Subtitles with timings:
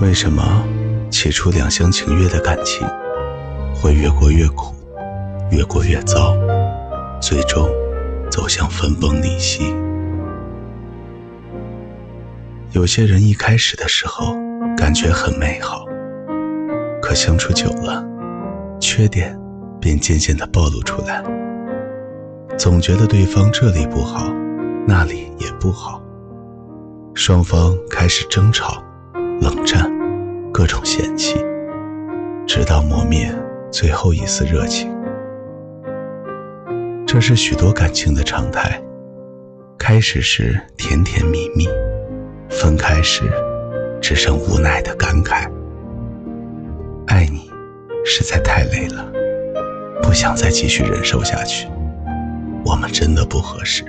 [0.00, 0.42] 为什么
[1.08, 2.86] 起初两厢情愿的感情
[3.74, 4.74] 会越过越苦，
[5.52, 6.36] 越过越糟，
[7.20, 7.70] 最终
[8.28, 9.72] 走向分崩离析？
[12.72, 14.34] 有些人一开始的时候
[14.76, 15.86] 感觉很美好，
[17.00, 18.04] 可相处久了，
[18.80, 19.38] 缺点
[19.80, 21.22] 便渐渐的暴露出来，
[22.58, 24.28] 总觉得对方这里不好，
[24.88, 26.02] 那里也不好，
[27.14, 28.83] 双方开始争吵。
[29.40, 29.90] 冷战，
[30.52, 31.34] 各种嫌弃，
[32.46, 33.30] 直到磨灭
[33.70, 34.90] 最后一丝热情。
[37.06, 38.80] 这是许多感情的常态。
[39.78, 41.68] 开始时甜甜蜜蜜，
[42.48, 43.22] 分开时
[44.00, 45.46] 只剩无奈的感慨。
[47.06, 47.50] 爱你
[48.04, 49.04] 实在太累了，
[50.02, 51.68] 不想再继续忍受下去。
[52.64, 53.84] 我们真的不合适。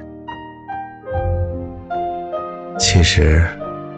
[2.77, 3.48] 其实。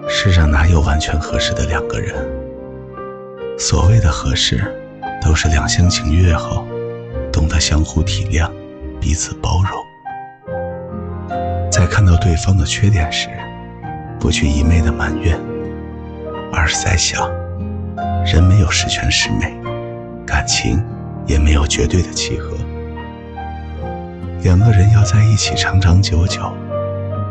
[0.09, 2.15] 世上哪有完全合适的两个人？
[3.59, 4.63] 所谓的合适，
[5.21, 6.65] 都是两厢情愿后，
[7.31, 8.49] 懂得相互体谅，
[9.01, 9.83] 彼此包容。
[11.69, 13.27] 在看到对方的缺点时，
[14.17, 15.37] 不去一昧的埋怨，
[16.53, 17.29] 而是在想：
[18.25, 19.59] 人没有十全十美，
[20.25, 20.81] 感情
[21.25, 22.55] 也没有绝对的契合。
[24.41, 26.41] 两个人要在一起长长久久，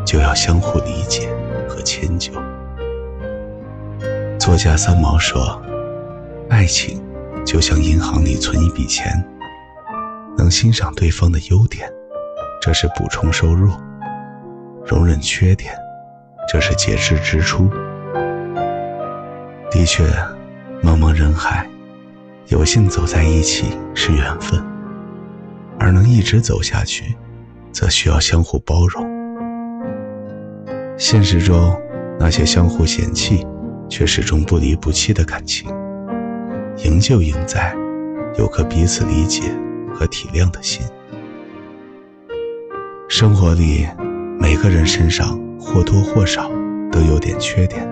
[0.05, 1.27] 就要相互理解
[1.67, 2.31] 和迁就。
[4.47, 5.61] 作家三毛说
[6.47, 7.03] ：“爱情
[7.45, 9.21] 就像银行里存一笔钱，
[10.37, 11.91] 能欣赏对方的优点，
[12.61, 13.73] 这是补充收入；
[14.85, 15.73] 容忍缺点，
[16.47, 17.69] 这是节制支出。”
[19.69, 20.05] 的确，
[20.81, 21.69] 茫茫人海，
[22.47, 24.63] 有幸走在一起是缘分，
[25.77, 27.17] 而能一直走下去，
[27.73, 29.05] 则需要相互包容。
[30.97, 31.77] 现实中，
[32.17, 33.45] 那些相互嫌弃。
[33.89, 35.69] 却始终不离不弃的感情，
[36.83, 37.75] 赢就赢在
[38.37, 39.43] 有颗彼此理解
[39.93, 40.85] 和体谅的心。
[43.07, 43.87] 生活里，
[44.39, 46.51] 每个人身上或多或少
[46.91, 47.87] 都有点缺点。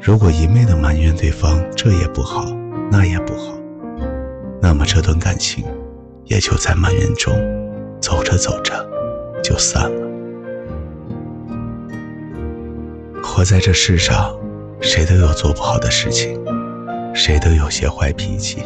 [0.00, 2.46] 如果一昧的埋怨对方这也不好
[2.90, 3.58] 那也不好，
[4.60, 5.64] 那么这段感情
[6.24, 7.34] 也就在埋怨中
[8.00, 8.88] 走着走着
[9.42, 10.08] 就散了。
[13.22, 14.38] 活在这世上。
[14.80, 16.38] 谁都有做不好的事情，
[17.14, 18.62] 谁都有些坏脾气，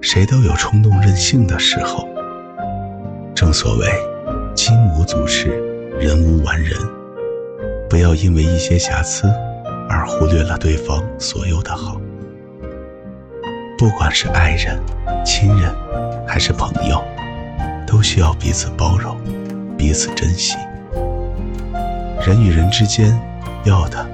[0.00, 2.08] 谁都有冲动任性的时候。
[3.34, 3.86] 正所谓，
[4.54, 5.48] 金无足赤，
[6.00, 6.78] 人无完人。
[7.88, 9.32] 不要因为一些瑕疵
[9.88, 12.00] 而忽略了对方所有的好。
[13.78, 14.80] 不管是爱人、
[15.24, 15.72] 亲人，
[16.26, 17.02] 还是朋友，
[17.86, 19.16] 都需要彼此包容，
[19.78, 20.56] 彼此珍惜。
[22.26, 23.16] 人与人之间，
[23.64, 24.04] 要的。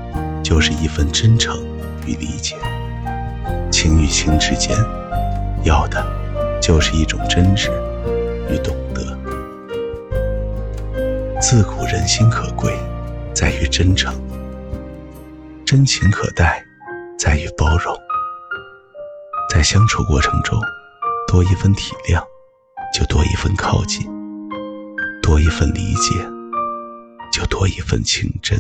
[0.42, 1.56] 就是一份真诚
[2.06, 2.56] 与理解，
[3.70, 4.76] 情与情之间，
[5.62, 6.04] 要的
[6.60, 7.70] 就是一种真挚
[8.50, 9.02] 与懂得。
[11.41, 12.76] 自古人心可贵，
[13.34, 14.12] 在于真诚；
[15.64, 16.64] 真情可待，
[17.19, 17.97] 在于包容。
[19.50, 20.58] 在相处过程中，
[21.26, 22.22] 多一份体谅，
[22.92, 24.06] 就多一份靠近；
[25.22, 26.14] 多一份理解，
[27.32, 28.58] 就多一份情真。